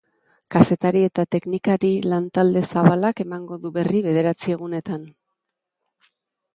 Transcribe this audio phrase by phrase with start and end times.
[0.53, 5.09] Kazetari eta teknikari lantalde zabalak emango du berri bederatzi egunetan.